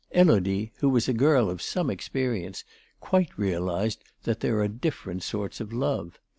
Élodie, 0.15 0.71
who 0.79 0.89
was 0.89 1.07
a 1.07 1.13
girl 1.13 1.47
of 1.47 1.61
some 1.61 1.87
experience, 1.91 2.63
quite 2.99 3.37
realised 3.37 4.03
that 4.23 4.39
there 4.39 4.59
are 4.59 4.67
different 4.67 5.21
sorts 5.21 5.59
of 5.61 5.71
love. 5.71 6.19